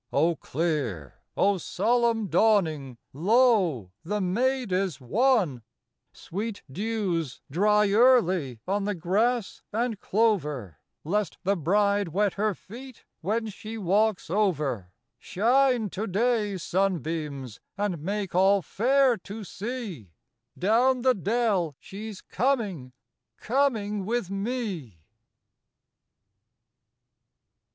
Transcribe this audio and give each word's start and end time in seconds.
O 0.11 0.35
clear, 0.35 1.19
O 1.37 1.59
solemn 1.59 2.25
dawning, 2.25 2.97
lo, 3.13 3.91
the 4.03 4.19
maid 4.19 4.71
is 4.71 4.99
won 4.99 5.61
Sweet 6.11 6.63
dews, 6.71 7.39
dry 7.51 7.87
early 7.91 8.61
on 8.67 8.85
the 8.85 8.95
grass 8.95 9.61
and 9.71 9.99
clover, 9.99 10.79
Lest 11.03 11.37
the 11.43 11.55
bride 11.55 12.07
wet 12.07 12.33
her 12.33 12.55
feet 12.55 13.05
when 13.21 13.45
she 13.49 13.77
walks 13.77 14.31
over; 14.31 14.91
Shine 15.19 15.87
to 15.91 16.07
day, 16.07 16.57
sunbeams, 16.57 17.59
and 17.77 17.99
make 18.01 18.33
all 18.33 18.63
fair 18.63 19.17
to 19.17 19.43
see: 19.43 20.13
Down 20.57 21.03
the 21.03 21.13
dell 21.13 21.75
she's 21.77 22.21
coming— 22.21 22.91
coming 23.37 24.03
with 24.07 24.31
me. 24.31 25.03